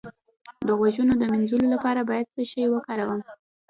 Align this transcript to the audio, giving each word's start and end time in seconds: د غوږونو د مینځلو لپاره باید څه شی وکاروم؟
د 0.67 0.67
غوږونو 0.79 1.13
د 1.17 1.23
مینځلو 1.31 1.67
لپاره 1.73 2.01
باید 2.09 2.31
څه 2.33 2.41
شی 2.51 2.63
وکاروم؟ 2.69 3.19